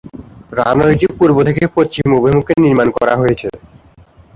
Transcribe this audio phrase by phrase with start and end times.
[0.59, 3.47] রানওয়েটি পূর্ব থেকে পশ্চিম অভিমুখে নির্মান করা হয়েছে।